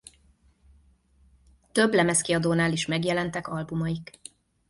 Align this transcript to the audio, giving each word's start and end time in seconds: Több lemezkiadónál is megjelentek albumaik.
Több 1.71 1.93
lemezkiadónál 1.93 2.71
is 2.71 2.85
megjelentek 2.85 3.47
albumaik. 3.47 4.11